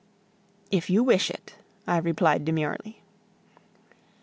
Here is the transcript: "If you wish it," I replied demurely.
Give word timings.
"If 0.71 0.89
you 0.89 1.03
wish 1.03 1.29
it," 1.29 1.53
I 1.85 1.97
replied 1.97 2.43
demurely. 2.43 3.03